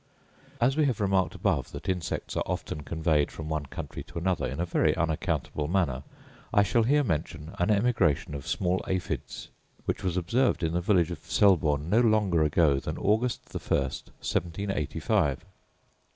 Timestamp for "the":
10.73-10.81, 13.49-13.59